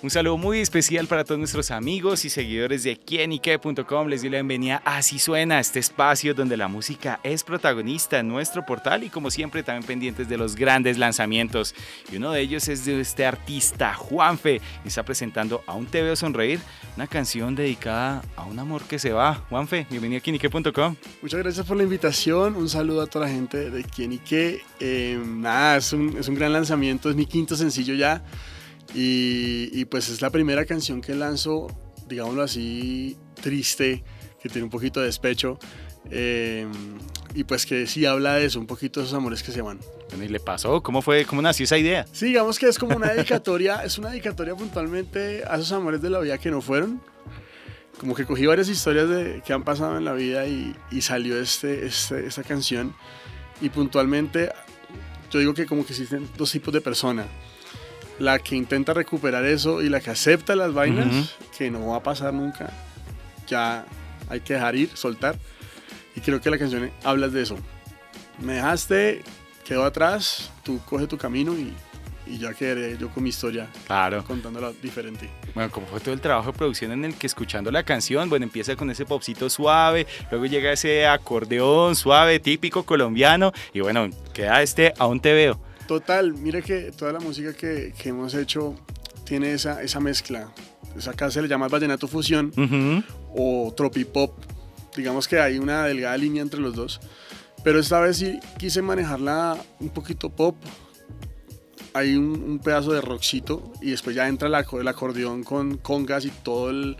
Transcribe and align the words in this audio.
Un 0.00 0.10
saludo 0.10 0.36
muy 0.36 0.60
especial 0.60 1.08
para 1.08 1.24
todos 1.24 1.40
nuestros 1.40 1.72
amigos 1.72 2.24
y 2.24 2.30
seguidores 2.30 2.84
de 2.84 2.96
quienique.com. 2.96 4.06
Les 4.06 4.20
doy 4.20 4.30
la 4.30 4.36
bienvenida 4.36 4.80
a 4.84 4.98
Así 4.98 5.18
Suena, 5.18 5.58
este 5.58 5.80
espacio 5.80 6.34
donde 6.34 6.56
la 6.56 6.68
música 6.68 7.18
es 7.24 7.42
protagonista 7.42 8.20
en 8.20 8.28
nuestro 8.28 8.64
portal 8.64 9.02
y 9.02 9.10
como 9.10 9.28
siempre 9.28 9.64
también 9.64 9.84
pendientes 9.84 10.28
de 10.28 10.36
los 10.36 10.54
grandes 10.54 10.98
lanzamientos. 10.98 11.74
Y 12.12 12.16
uno 12.18 12.30
de 12.30 12.42
ellos 12.42 12.68
es 12.68 12.84
de 12.84 13.00
este 13.00 13.26
artista, 13.26 13.92
Juanfe, 13.94 14.60
y 14.84 14.88
está 14.88 15.02
presentando 15.02 15.64
Aún 15.66 15.86
te 15.86 16.00
veo 16.00 16.14
sonreír, 16.14 16.60
una 16.94 17.08
canción 17.08 17.56
dedicada 17.56 18.22
a 18.36 18.44
un 18.44 18.60
amor 18.60 18.84
que 18.84 19.00
se 19.00 19.12
va. 19.12 19.34
Juanfe, 19.50 19.88
bienvenido 19.90 20.20
a 20.20 20.22
quienique.com. 20.22 20.94
Muchas 21.22 21.40
gracias 21.40 21.66
por 21.66 21.76
la 21.76 21.82
invitación, 21.82 22.54
un 22.54 22.68
saludo 22.68 23.02
a 23.02 23.06
toda 23.08 23.26
la 23.26 23.32
gente 23.32 23.68
de 23.68 23.82
Quienique. 23.82 24.62
Eh, 24.78 25.20
nada, 25.26 25.78
es 25.78 25.92
un, 25.92 26.16
es 26.18 26.28
un 26.28 26.36
gran 26.36 26.52
lanzamiento, 26.52 27.10
es 27.10 27.16
mi 27.16 27.26
quinto 27.26 27.56
sencillo 27.56 27.94
ya. 27.94 28.22
Y, 28.94 29.84
pues 29.86 30.08
es 30.08 30.22
la 30.22 30.30
primera 30.30 30.64
canción 30.64 31.00
que 31.00 31.14
lanzo, 31.14 31.68
digámoslo 32.08 32.42
así, 32.42 33.16
triste, 33.40 34.02
que 34.40 34.48
tiene 34.48 34.64
un 34.64 34.70
poquito 34.70 35.00
de 35.00 35.06
despecho. 35.06 35.58
Em, 36.10 36.70
y 37.34 37.44
pues 37.44 37.66
que 37.66 37.86
sí 37.86 38.06
habla 38.06 38.34
de 38.34 38.46
eso, 38.46 38.58
un 38.58 38.66
poquito 38.66 39.00
de 39.00 39.06
esos 39.06 39.16
amores 39.16 39.42
que 39.42 39.52
se 39.52 39.60
van. 39.60 39.78
¿Y 40.16 40.28
le 40.28 40.40
pasó? 40.40 40.82
¿Cómo 40.82 41.02
fue? 41.02 41.26
¿Cómo 41.26 41.42
nació 41.42 41.64
esa 41.64 41.76
idea? 41.76 42.06
Sí, 42.12 42.26
digamos 42.26 42.58
que 42.58 42.66
es 42.66 42.78
como 42.78 42.96
una 42.96 43.12
dedicatoria, 43.12 43.82
es 43.84 43.98
una 43.98 44.08
dedicatoria 44.08 44.54
puntualmente 44.54 45.44
a 45.46 45.56
esos 45.56 45.72
amores 45.72 46.00
de 46.00 46.08
la 46.10 46.20
vida 46.20 46.38
que 46.38 46.50
no 46.50 46.62
fueron. 46.62 47.02
Como 47.98 48.14
que 48.14 48.24
cogí 48.24 48.46
varias 48.46 48.68
historias 48.68 49.08
de, 49.08 49.42
que 49.44 49.52
han 49.52 49.64
pasado 49.64 49.98
en 49.98 50.04
la 50.04 50.12
vida 50.12 50.46
y, 50.46 50.74
salió 51.02 51.38
este, 51.38 51.84
este, 51.84 52.26
esta 52.26 52.42
canción. 52.42 52.94
Y 53.60 53.68
puntualmente, 53.70 54.50
yo 55.30 55.40
digo 55.40 55.52
que 55.52 55.66
como 55.66 55.84
que 55.84 55.92
existen 55.92 56.28
dos 56.36 56.52
tipos 56.52 56.72
de 56.72 56.80
personas 56.80 57.26
la 58.18 58.38
que 58.38 58.56
intenta 58.56 58.94
recuperar 58.94 59.44
eso 59.44 59.82
y 59.82 59.88
la 59.88 60.00
que 60.00 60.10
acepta 60.10 60.56
las 60.56 60.72
vainas, 60.72 61.36
que 61.56 61.70
no 61.70 61.88
va 61.88 61.96
a 61.96 62.02
pasar 62.02 62.34
nunca, 62.34 62.70
ya 63.46 63.84
hay 64.28 64.40
que 64.40 64.54
dejar 64.54 64.76
ir, 64.76 64.90
soltar. 64.94 65.38
Y 66.16 66.20
creo 66.20 66.40
que 66.40 66.50
la 66.50 66.58
canción 66.58 66.90
habla 67.04 67.28
de 67.28 67.42
eso. 67.42 67.56
Me 68.40 68.54
dejaste, 68.54 69.22
quedó 69.64 69.84
atrás, 69.84 70.50
tú 70.64 70.80
coge 70.84 71.06
tu 71.06 71.16
camino 71.16 71.54
y, 71.54 71.72
y 72.26 72.38
ya 72.38 72.52
quedaré 72.54 72.96
yo 72.98 73.08
con 73.08 73.22
mi 73.22 73.30
historia. 73.30 73.68
Claro. 73.86 74.24
Contándola 74.24 74.72
diferente. 74.82 75.30
Bueno, 75.54 75.70
como 75.70 75.86
fue 75.86 76.00
todo 76.00 76.14
el 76.14 76.20
trabajo 76.20 76.52
de 76.52 76.58
producción 76.58 76.92
en 76.92 77.04
el 77.04 77.14
que 77.14 77.26
escuchando 77.26 77.70
la 77.70 77.82
canción, 77.84 78.28
bueno, 78.28 78.44
empieza 78.44 78.76
con 78.76 78.90
ese 78.90 79.06
popcito 79.06 79.48
suave, 79.48 80.06
luego 80.30 80.46
llega 80.46 80.72
ese 80.72 81.06
acordeón 81.06 81.96
suave, 81.96 82.40
típico 82.40 82.84
colombiano, 82.84 83.52
y 83.72 83.80
bueno, 83.80 84.08
queda 84.32 84.62
este 84.62 84.92
Aún 84.98 85.20
te 85.20 85.32
veo. 85.32 85.60
Total, 85.88 86.34
mire 86.34 86.62
que 86.62 86.92
toda 86.92 87.14
la 87.14 87.18
música 87.18 87.54
que, 87.54 87.94
que 87.98 88.10
hemos 88.10 88.34
hecho 88.34 88.74
tiene 89.24 89.54
esa, 89.54 89.82
esa 89.82 90.00
mezcla. 90.00 90.52
Esa 90.94 91.12
acá 91.12 91.30
se 91.30 91.40
le 91.40 91.48
llama 91.48 91.66
vallenato 91.66 92.06
fusión 92.06 92.52
o 93.34 93.72
tropipop. 93.74 94.38
Digamos 94.94 95.26
que 95.26 95.40
hay 95.40 95.58
una 95.58 95.84
delgada 95.84 96.14
línea 96.18 96.42
entre 96.42 96.60
los 96.60 96.74
dos. 96.74 97.00
Pero 97.64 97.80
esta 97.80 98.00
vez 98.00 98.18
sí 98.18 98.38
quise 98.58 98.82
manejarla 98.82 99.56
un 99.80 99.88
poquito 99.88 100.28
pop. 100.28 100.56
Hay 101.94 102.16
un, 102.16 102.60
pedazo 102.62 102.92
de 102.92 103.00
rockcito 103.00 103.72
y 103.80 103.90
después 103.92 104.14
ya 104.14 104.28
entra 104.28 104.46
el, 104.46 104.88
acordeón 104.88 105.42
con 105.42 105.78
congas 105.78 106.26
y 106.26 106.30
todo 106.30 106.68
el, 106.68 106.98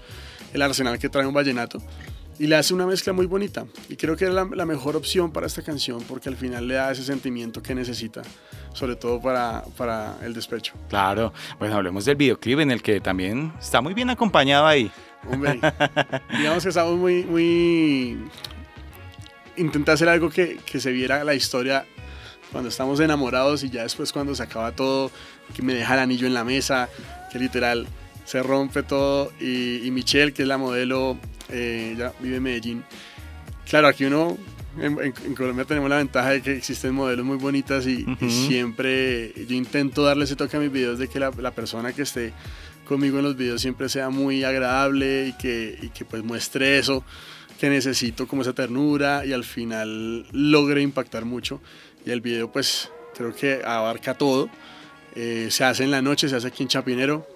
el 0.55 0.62
arsenal 0.62 0.98
que 0.98 1.11
trae 1.11 1.27
un 1.27 1.34
vallenato 1.34 1.82
y 2.38 2.47
le 2.47 2.56
hace 2.56 2.72
una 2.72 2.87
mezcla 2.87 3.12
muy 3.12 3.26
bonita. 3.26 3.66
Y 3.88 3.97
creo 3.97 4.16
que 4.16 4.26
es 4.26 4.31
la, 4.31 4.44
mejor 4.44 4.97
opción 4.97 5.32
para 5.32 5.47
esta 5.47 5.62
canción 5.62 6.03
porque 6.09 6.28
al 6.28 6.37
final 6.37 6.69
le 6.69 6.75
da 6.75 6.93
ese 6.93 7.03
sentimiento 7.03 7.62
que 7.62 7.75
necesita, 7.75 8.22
sobre 8.72 8.97
todo 8.97 9.21
para, 9.21 9.65
para 9.76 10.16
el 10.22 10.34
despecho. 10.34 10.75
Claro, 10.88 11.32
bueno, 11.59 11.77
hablemos 11.77 12.04
del 12.04 12.16
videoclip 12.16 12.60
en 12.60 12.71
el 12.71 12.82
que 12.82 13.00
también 13.00 13.53
está 13.59 13.81
muy 13.81 13.94
bien 13.94 14.10
acompañado 14.10 14.66
ahí. 14.66 14.91
Hombre, 15.31 15.60
digamos 16.38 16.62
que 16.62 16.69
estamos 16.69 16.97
muy, 16.97 17.25
muy... 17.25 18.19
Intenté 19.56 19.91
hacer 19.91 20.09
algo 20.09 20.31
que, 20.31 20.59
que 20.65 20.78
se 20.78 20.93
viera 20.93 21.25
la 21.25 21.34
historia 21.34 21.84
cuando 22.53 22.69
estamos 22.69 23.00
enamorados 23.00 23.65
y 23.65 23.71
ya 23.71 23.82
después 23.82 24.12
cuando 24.12 24.34
se 24.34 24.43
acaba 24.43 24.72
todo, 24.72 25.10
que 25.54 25.62
me 25.62 25.75
deja 25.75 25.94
el 25.94 26.00
anillo 26.00 26.27
en 26.27 26.34
la 26.34 26.44
mesa, 26.44 26.88
que 27.32 27.38
literal 27.38 27.87
se 28.25 28.43
rompe 28.43 28.82
todo 28.82 29.32
y, 29.41 29.87
y 29.87 29.91
Michelle, 29.91 30.32
que 30.32 30.43
es 30.43 30.48
la 30.48 30.59
modelo, 30.59 31.19
eh, 31.50 31.94
ya 31.97 32.12
vive 32.20 32.36
en 32.36 32.42
Medellín. 32.42 32.84
Claro, 33.69 33.88
aquí 33.88 34.04
uno, 34.04 34.38
en, 34.81 35.34
Colombia 35.34 35.64
tenemos 35.64 35.91
la 35.91 35.97
ventaja 35.97 36.31
de 36.31 36.42
que 36.42 36.56
existen 36.56 36.94
modelos 36.94 37.25
muy 37.26 37.36
bonitas 37.36 37.86
y, 37.86 38.06
siempre 38.28 39.32
yo 39.47 39.54
intento 39.54 40.04
darle 40.04 40.25
ese 40.25 40.36
toque 40.36 40.56
a 40.56 40.60
mis 40.60 40.72
videos 40.72 40.98
de 40.98 41.09
que 41.09 41.20
la, 41.20 41.50
persona 41.50 41.92
que 41.92 42.03
esté 42.03 42.32
conmigo 42.86 43.19
en 43.19 43.25
los 43.25 43.36
videos 43.36 43.60
siempre 43.60 43.88
sea 43.88 44.09
muy 44.09 44.44
agradable 44.44 45.28
y 45.28 45.32
que, 45.34 45.78
y 45.82 45.88
que 45.88 46.04
pues 46.04 46.22
muestre 46.22 46.78
eso 46.78 47.04
que 47.59 47.69
necesito 47.69 48.26
como 48.26 48.42
esa 48.42 48.53
ternura 48.53 49.26
y 49.26 49.32
al 49.32 49.44
final 49.44 50.26
logre 50.32 50.80
impactar 50.80 51.25
mucho. 51.25 51.60
Y 52.06 52.10
el 52.10 52.20
video 52.20 52.50
pues 52.50 52.91
creo 53.16 53.34
que 53.34 53.62
abarca 53.65 54.15
todo. 54.15 54.48
Eh, 55.15 55.48
se 55.50 55.65
hace 55.65 55.84
en 55.84 55.91
la 55.91 56.00
noche 56.00 56.28
se 56.28 56.36
hace 56.36 56.47
aquí 56.47 56.62
en 56.62 56.69
Chapinero 56.69 57.26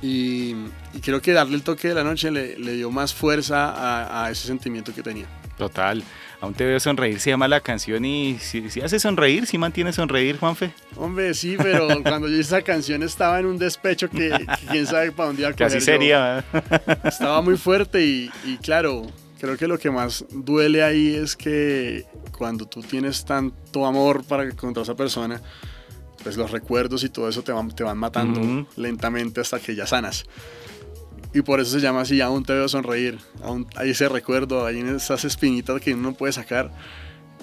y, 0.00 0.54
creo 1.02 1.20
que 1.20 1.32
darle 1.32 1.54
el 1.56 1.62
toque 1.62 1.88
de 1.88 1.94
la 1.94 2.04
noche 2.04 2.30
le, 2.30 2.56
dio 2.56 2.90
más 2.90 3.14
fuerza 3.14 4.24
a, 4.24 4.30
ese 4.30 4.46
sentimiento 4.46 4.94
que 4.94 5.02
tenía. 5.02 5.26
Total. 5.56 6.02
Aún 6.40 6.54
te 6.54 6.64
veo 6.64 6.80
sonreír, 6.80 7.20
se 7.20 7.30
llama 7.30 7.46
la 7.46 7.60
canción 7.60 8.04
y 8.04 8.36
si, 8.40 8.80
hace 8.80 8.98
sonreír, 8.98 9.46
si 9.46 9.58
mantiene 9.58 9.92
sonreír, 9.92 10.38
Juanfe. 10.38 10.72
Hombre, 10.96 11.34
sí, 11.34 11.56
pero 11.56 11.86
cuando 12.02 12.28
yo 12.28 12.36
esa 12.36 12.62
canción 12.62 13.04
estaba 13.04 13.38
en 13.38 13.46
un 13.46 13.58
despecho 13.58 14.10
que, 14.10 14.32
quién 14.70 14.86
sabe 14.86 15.12
para 15.12 15.28
dónde 15.28 15.42
iba 15.42 15.50
a 15.50 15.54
Casi 15.54 15.80
sería. 15.80 16.44
Estaba 17.04 17.42
muy 17.42 17.56
fuerte 17.56 18.04
y, 18.04 18.28
y 18.44 18.56
claro, 18.56 19.06
creo 19.38 19.56
que 19.56 19.68
lo 19.68 19.78
que 19.78 19.90
más 19.90 20.24
duele 20.30 20.82
ahí 20.82 21.14
es 21.14 21.36
que 21.36 22.06
cuando 22.36 22.66
tú 22.66 22.80
tienes 22.80 23.24
tanto 23.24 23.86
amor 23.86 24.24
para 24.24 24.50
contra 24.52 24.82
esa 24.82 24.96
persona, 24.96 25.40
pues 26.22 26.36
los 26.36 26.50
recuerdos 26.50 27.04
y 27.04 27.08
todo 27.08 27.28
eso 27.28 27.42
te 27.42 27.52
van, 27.52 27.70
te 27.70 27.84
van 27.84 27.98
matando 27.98 28.66
lentamente 28.76 29.40
hasta 29.40 29.58
que 29.58 29.74
ya 29.74 29.86
sanas. 29.86 30.24
Y 31.34 31.42
por 31.42 31.60
eso 31.60 31.70
se 31.72 31.80
llama 31.80 32.02
así, 32.02 32.20
aún 32.20 32.44
te 32.44 32.52
veo 32.52 32.68
sonreír, 32.68 33.18
aún 33.42 33.66
hay 33.76 33.90
ese 33.90 34.08
recuerdo, 34.08 34.66
hay 34.66 34.80
esas 34.80 35.24
espinitas 35.24 35.80
que 35.80 35.94
uno 35.94 36.12
puede 36.12 36.32
sacar. 36.32 36.70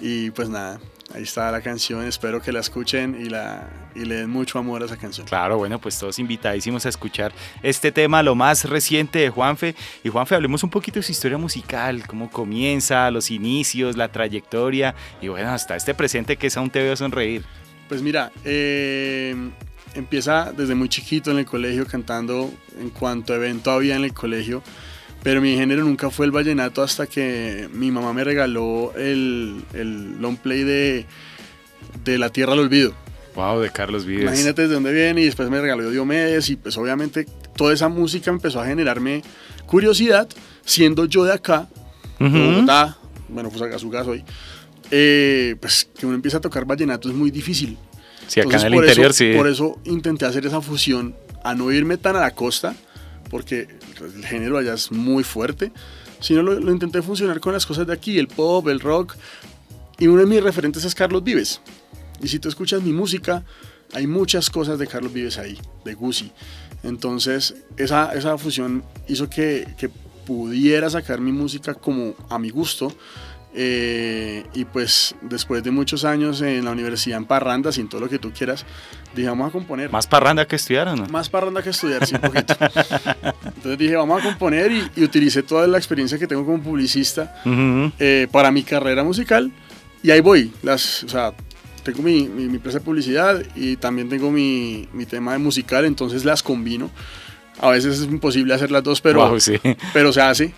Y 0.00 0.30
pues 0.30 0.48
nada, 0.48 0.80
ahí 1.14 1.24
está 1.24 1.50
la 1.50 1.60
canción, 1.60 2.04
espero 2.04 2.40
que 2.40 2.52
la 2.52 2.60
escuchen 2.60 3.20
y, 3.20 3.28
la, 3.28 3.68
y 3.94 4.04
le 4.04 4.16
den 4.16 4.30
mucho 4.30 4.58
amor 4.58 4.82
a 4.82 4.86
esa 4.86 4.96
canción. 4.96 5.26
Claro, 5.26 5.58
bueno, 5.58 5.78
pues 5.78 5.98
todos 5.98 6.18
invitadísimos 6.18 6.86
a 6.86 6.88
escuchar 6.88 7.32
este 7.62 7.92
tema, 7.92 8.22
lo 8.22 8.34
más 8.34 8.64
reciente 8.64 9.18
de 9.18 9.28
Juanfe. 9.28 9.74
Y 10.04 10.08
Juanfe, 10.08 10.36
hablemos 10.36 10.62
un 10.62 10.70
poquito 10.70 11.00
de 11.00 11.02
su 11.02 11.12
historia 11.12 11.36
musical, 11.36 12.06
cómo 12.06 12.30
comienza, 12.30 13.10
los 13.10 13.30
inicios, 13.30 13.96
la 13.96 14.10
trayectoria 14.10 14.94
y 15.20 15.28
bueno, 15.28 15.50
hasta 15.50 15.76
este 15.76 15.94
presente 15.94 16.36
que 16.36 16.46
es 16.46 16.56
Aún 16.56 16.70
te 16.70 16.82
veo 16.82 16.96
sonreír. 16.96 17.44
Pues 17.90 18.02
mira, 18.02 18.30
eh, 18.44 19.34
empieza 19.96 20.52
desde 20.56 20.76
muy 20.76 20.88
chiquito 20.88 21.32
en 21.32 21.38
el 21.38 21.44
colegio 21.44 21.84
cantando 21.88 22.48
en 22.78 22.90
cuanto 22.90 23.34
evento 23.34 23.72
había 23.72 23.96
en 23.96 24.04
el 24.04 24.14
colegio, 24.14 24.62
pero 25.24 25.40
mi 25.40 25.56
género 25.56 25.82
nunca 25.82 26.08
fue 26.08 26.24
el 26.26 26.30
vallenato 26.30 26.84
hasta 26.84 27.08
que 27.08 27.68
mi 27.72 27.90
mamá 27.90 28.12
me 28.12 28.22
regaló 28.22 28.92
el, 28.94 29.64
el 29.74 30.22
long 30.22 30.36
play 30.36 30.62
de, 30.62 31.04
de 32.04 32.16
La 32.16 32.30
Tierra 32.30 32.52
al 32.52 32.60
Olvido. 32.60 32.94
Wow, 33.34 33.58
de 33.58 33.70
Carlos 33.70 34.06
Vives. 34.06 34.22
Imagínate 34.22 34.68
de 34.68 34.74
dónde 34.74 34.92
viene 34.92 35.22
y 35.22 35.24
después 35.24 35.50
me 35.50 35.60
regaló 35.60 35.90
Diomedes 35.90 36.48
y 36.48 36.54
pues 36.54 36.78
obviamente 36.78 37.26
toda 37.56 37.74
esa 37.74 37.88
música 37.88 38.30
empezó 38.30 38.60
a 38.60 38.66
generarme 38.66 39.24
curiosidad, 39.66 40.28
siendo 40.64 41.06
yo 41.06 41.24
de 41.24 41.32
acá, 41.32 41.68
de 42.20 42.28
Bogotá, 42.28 42.96
bueno, 43.28 43.50
pues 43.50 43.62
a 43.62 43.78
su 43.80 43.90
caso 43.90 44.10
hoy, 44.10 44.24
eh, 44.92 45.56
pues 45.60 45.88
que 45.98 46.06
uno 46.06 46.14
empieza 46.14 46.38
a 46.38 46.40
tocar 46.40 46.64
vallenato 46.64 47.08
es 47.08 47.16
muy 47.16 47.32
difícil. 47.32 47.76
Sí, 48.30 48.38
acá 48.38 48.58
en 48.58 48.66
el 48.66 48.74
interior 48.74 49.12
sí. 49.12 49.32
Por 49.34 49.48
eso 49.48 49.80
intenté 49.84 50.24
hacer 50.24 50.46
esa 50.46 50.60
fusión, 50.60 51.16
a 51.42 51.56
no 51.56 51.72
irme 51.72 51.96
tan 51.96 52.14
a 52.14 52.20
la 52.20 52.30
costa, 52.30 52.76
porque 53.28 53.66
el 54.00 54.24
género 54.24 54.56
allá 54.56 54.74
es 54.74 54.92
muy 54.92 55.24
fuerte, 55.24 55.72
sino 56.20 56.40
lo, 56.40 56.60
lo 56.60 56.70
intenté 56.70 57.02
funcionar 57.02 57.40
con 57.40 57.52
las 57.52 57.66
cosas 57.66 57.88
de 57.88 57.92
aquí, 57.92 58.20
el 58.20 58.28
pop, 58.28 58.68
el 58.68 58.78
rock, 58.78 59.16
y 59.98 60.06
uno 60.06 60.20
de 60.20 60.26
mis 60.26 60.40
referentes 60.44 60.84
es 60.84 60.94
Carlos 60.94 61.24
Vives. 61.24 61.60
Y 62.22 62.28
si 62.28 62.38
tú 62.38 62.48
escuchas 62.48 62.82
mi 62.82 62.92
música, 62.92 63.42
hay 63.94 64.06
muchas 64.06 64.48
cosas 64.48 64.78
de 64.78 64.86
Carlos 64.86 65.12
Vives 65.12 65.36
ahí, 65.36 65.58
de 65.84 65.94
Gucci. 65.94 66.30
Entonces, 66.84 67.56
esa, 67.76 68.12
esa 68.14 68.38
fusión 68.38 68.84
hizo 69.08 69.28
que, 69.28 69.66
que 69.76 69.90
pudiera 70.24 70.88
sacar 70.88 71.20
mi 71.20 71.32
música 71.32 71.74
como 71.74 72.14
a 72.28 72.38
mi 72.38 72.50
gusto 72.50 72.94
Eh, 73.52 74.44
y 74.54 74.64
pues 74.64 75.16
después 75.22 75.64
de 75.64 75.72
muchos 75.72 76.04
años 76.04 76.40
en 76.40 76.64
la 76.64 76.70
universidad 76.70 77.18
en 77.18 77.24
parranda, 77.24 77.72
sin 77.72 77.88
todo 77.88 78.00
lo 78.00 78.08
que 78.08 78.18
tú 78.18 78.30
quieras, 78.32 78.64
dije, 79.14 79.28
vamos 79.28 79.48
a 79.48 79.52
componer. 79.52 79.90
¿Más 79.90 80.06
parranda 80.06 80.46
que 80.46 80.56
estudiar 80.56 80.88
o 80.88 80.96
no? 80.96 81.06
Más 81.06 81.28
parranda 81.28 81.62
que 81.62 81.70
estudiar, 81.70 82.06
sí, 82.06 82.14
un 82.14 82.20
poquito. 82.20 82.54
Entonces 83.44 83.78
dije, 83.78 83.96
vamos 83.96 84.20
a 84.20 84.24
componer 84.24 84.70
y, 84.70 84.90
y, 84.96 85.02
utilicé 85.02 85.42
toda 85.42 85.66
la 85.66 85.78
experiencia 85.78 86.18
que 86.18 86.26
tengo 86.26 86.44
como 86.44 86.62
publicista 86.62 87.42
eh, 87.98 88.28
para 88.30 88.50
mi 88.52 88.62
carrera 88.62 89.02
musical. 89.02 89.50
Y 90.02 90.10
ahí 90.10 90.20
voy. 90.20 90.52
Las, 90.62 91.02
o 91.04 91.08
sea, 91.08 91.32
tengo 91.82 92.02
mi, 92.02 92.28
mi, 92.28 92.44
empresa 92.44 92.78
de 92.78 92.84
publicidad 92.84 93.42
y 93.54 93.76
también 93.76 94.08
tengo 94.08 94.30
mi, 94.30 94.88
mi, 94.92 95.06
tema 95.06 95.32
de 95.32 95.38
musical, 95.38 95.84
entonces 95.84 96.24
las 96.24 96.42
combino. 96.42 96.90
A 97.58 97.70
veces 97.70 97.98
es 98.00 98.06
imposible 98.06 98.54
hacer 98.54 98.70
las 98.70 98.82
dos, 98.82 99.00
pero, 99.00 99.38
sí. 99.40 99.58
pero 99.92 100.12
se 100.12 100.22
hace. 100.22 100.54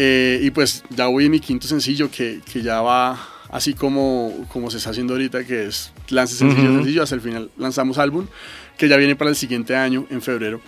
Eh, 0.00 0.38
y 0.42 0.50
pues 0.52 0.84
ya 0.90 1.08
voy 1.08 1.24
en 1.24 1.32
mi 1.32 1.40
quinto 1.40 1.66
sencillo 1.66 2.08
que, 2.08 2.40
que, 2.50 2.62
ya 2.62 2.80
va 2.80 3.18
así 3.50 3.74
como, 3.74 4.46
como 4.52 4.70
se 4.70 4.76
está 4.76 4.90
haciendo 4.90 5.14
ahorita, 5.14 5.44
que 5.44 5.66
es 5.66 5.92
lance 6.08 6.36
sencillo, 6.36 6.72
sencillo, 6.74 7.02
hasta 7.02 7.16
el 7.16 7.20
final 7.20 7.50
lanzamos 7.56 7.98
álbum, 7.98 8.26
que 8.76 8.88
ya 8.88 8.96
viene 8.96 9.16
para 9.16 9.30
el 9.30 9.36
siguiente 9.36 9.74
año, 9.74 10.06
en 10.08 10.22
febrero. 10.22 10.60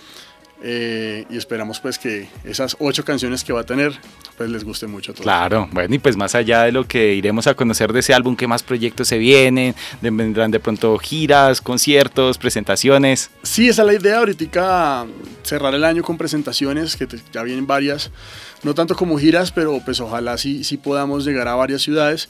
Eh, 0.63 1.25
y 1.29 1.37
esperamos 1.37 1.79
pues 1.79 1.97
que 1.97 2.29
esas 2.43 2.77
ocho 2.79 3.03
canciones 3.03 3.43
que 3.43 3.51
va 3.51 3.61
a 3.61 3.63
tener 3.63 3.93
pues 4.37 4.47
les 4.47 4.63
guste 4.63 4.85
mucho 4.85 5.11
a 5.11 5.15
todos. 5.15 5.23
Claro, 5.23 5.67
bueno 5.71 5.95
y 5.95 5.97
pues 5.97 6.15
más 6.15 6.35
allá 6.35 6.63
de 6.63 6.71
lo 6.71 6.87
que 6.87 7.15
iremos 7.15 7.47
a 7.47 7.55
conocer 7.55 7.91
de 7.93 8.01
ese 8.01 8.13
álbum, 8.13 8.35
¿qué 8.35 8.45
más 8.45 8.61
proyectos 8.61 9.07
se 9.07 9.17
vienen? 9.17 9.73
¿Vendrán 10.01 10.51
de 10.51 10.59
pronto 10.59 10.97
giras, 10.99 11.61
conciertos, 11.61 12.37
presentaciones? 12.37 13.31
Sí, 13.41 13.69
esa 13.69 13.81
es 13.81 13.87
la 13.87 13.93
idea 13.95 14.19
ahorita 14.19 15.07
cerrar 15.41 15.73
el 15.73 15.83
año 15.83 16.03
con 16.03 16.17
presentaciones, 16.17 16.95
que 16.95 17.07
ya 17.31 17.41
vienen 17.41 17.65
varias, 17.65 18.11
no 18.61 18.75
tanto 18.75 18.95
como 18.95 19.17
giras, 19.17 19.51
pero 19.51 19.81
pues 19.83 19.99
ojalá 19.99 20.37
sí, 20.37 20.63
sí 20.63 20.77
podamos 20.77 21.25
llegar 21.25 21.47
a 21.47 21.55
varias 21.55 21.81
ciudades. 21.81 22.29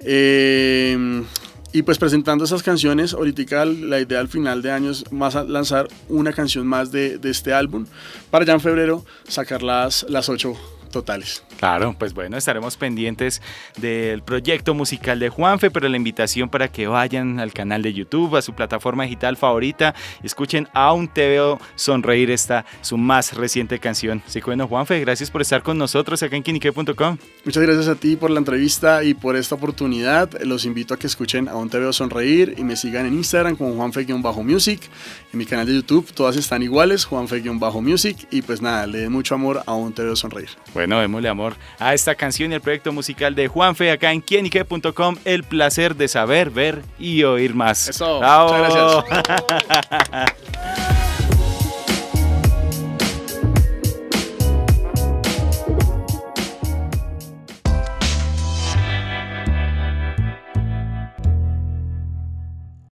Eh, 0.00 1.24
y 1.72 1.82
pues 1.82 1.98
presentando 1.98 2.44
esas 2.44 2.62
canciones, 2.62 3.14
ahorita 3.14 3.64
la 3.64 4.00
idea 4.00 4.20
al 4.20 4.28
final 4.28 4.62
de 4.62 4.72
año 4.72 4.90
es 4.90 5.10
más 5.12 5.34
lanzar 5.48 5.88
una 6.08 6.32
canción 6.32 6.66
más 6.66 6.90
de, 6.90 7.18
de 7.18 7.30
este 7.30 7.52
álbum 7.52 7.86
para 8.30 8.44
ya 8.44 8.54
en 8.54 8.60
febrero 8.60 9.04
sacar 9.28 9.62
las, 9.62 10.04
las 10.08 10.28
ocho 10.28 10.56
totales. 10.90 11.44
Claro, 11.58 11.94
pues 11.98 12.14
bueno, 12.14 12.36
estaremos 12.36 12.76
pendientes 12.76 13.42
del 13.76 14.22
proyecto 14.22 14.74
musical 14.74 15.18
de 15.18 15.28
Juanfe, 15.28 15.70
pero 15.70 15.88
la 15.88 15.96
invitación 15.96 16.48
para 16.48 16.68
que 16.68 16.86
vayan 16.86 17.40
al 17.40 17.52
canal 17.52 17.82
de 17.82 17.92
YouTube, 17.92 18.36
a 18.36 18.42
su 18.42 18.54
plataforma 18.54 19.04
digital 19.04 19.36
favorita, 19.36 19.94
y 20.22 20.26
escuchen 20.26 20.68
Aún 20.72 21.08
te 21.08 21.28
veo 21.28 21.58
sonreír 21.74 22.30
esta, 22.30 22.64
su 22.80 22.96
más 22.96 23.34
reciente 23.34 23.78
canción. 23.78 24.22
Así 24.26 24.40
que 24.40 24.46
bueno, 24.46 24.68
Juanfe, 24.68 25.00
gracias 25.00 25.30
por 25.30 25.42
estar 25.42 25.62
con 25.62 25.78
nosotros 25.78 26.22
acá 26.22 26.36
en 26.36 26.42
quinique.com. 26.42 27.18
Muchas 27.44 27.62
gracias 27.62 27.88
a 27.88 27.94
ti 27.94 28.16
por 28.16 28.30
la 28.30 28.38
entrevista 28.38 29.04
y 29.04 29.14
por 29.14 29.36
esta 29.36 29.54
oportunidad. 29.54 30.30
Los 30.42 30.64
invito 30.64 30.94
a 30.94 30.98
que 30.98 31.06
escuchen 31.06 31.48
Aún 31.48 31.70
te 31.70 31.78
veo 31.78 31.92
sonreír 31.92 32.54
y 32.56 32.64
me 32.64 32.76
sigan 32.76 33.06
en 33.06 33.14
Instagram 33.14 33.56
como 33.56 33.74
Juanfe-music, 33.74 34.80
en 35.32 35.38
mi 35.38 35.46
canal 35.46 35.66
de 35.66 35.74
YouTube, 35.74 36.12
todas 36.12 36.36
están 36.36 36.62
iguales, 36.62 37.04
Juanfe-music, 37.04 38.28
y 38.30 38.42
pues 38.42 38.62
nada, 38.62 38.86
le 38.86 38.98
den 38.98 39.12
mucho 39.12 39.34
amor 39.34 39.58
a 39.58 39.70
Aún 39.70 39.92
te 39.92 40.02
veo 40.02 40.16
sonreír. 40.16 40.48
Bueno, 40.74 40.79
démosle 40.86 41.28
amor 41.28 41.54
a 41.78 41.94
esta 41.94 42.14
canción 42.14 42.52
y 42.52 42.54
el 42.54 42.60
proyecto 42.60 42.92
musical 42.92 43.34
de 43.34 43.48
Juanfe 43.48 43.90
acá 43.90 44.12
en 44.12 44.20
quienique.com. 44.20 45.16
El 45.24 45.44
placer 45.44 45.96
de 45.96 46.08
saber, 46.08 46.50
ver 46.50 46.82
y 46.98 47.22
oír 47.22 47.54
más. 47.54 47.88
Eso. 47.88 48.20
Muchas 48.20 49.04
gracias. 49.08 50.34